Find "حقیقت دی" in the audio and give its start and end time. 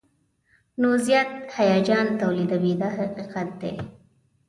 2.97-3.73